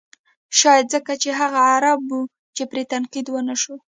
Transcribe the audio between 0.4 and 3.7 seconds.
شاید ځکه چې هغه عرب و چې پرې تنقید و نه